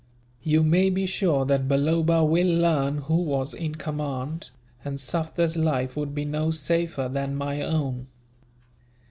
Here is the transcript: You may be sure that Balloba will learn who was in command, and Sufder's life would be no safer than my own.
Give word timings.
You 0.41 0.63
may 0.63 0.89
be 0.89 1.05
sure 1.05 1.45
that 1.45 1.67
Balloba 1.67 2.25
will 2.25 2.47
learn 2.57 3.01
who 3.03 3.17
was 3.17 3.53
in 3.53 3.75
command, 3.75 4.49
and 4.83 4.97
Sufder's 4.99 5.57
life 5.57 5.95
would 5.95 6.15
be 6.15 6.25
no 6.25 6.49
safer 6.49 7.07
than 7.07 7.35
my 7.35 7.61
own. 7.61 8.07